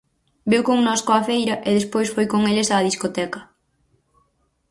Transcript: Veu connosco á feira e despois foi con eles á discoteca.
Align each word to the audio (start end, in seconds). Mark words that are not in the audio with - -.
Veu 0.51 0.63
connosco 0.69 1.09
á 1.17 1.19
feira 1.29 1.55
e 1.67 1.69
despois 1.77 2.07
foi 2.15 2.25
con 2.31 2.41
eles 2.51 2.71
á 2.75 2.77
discoteca. 2.89 3.41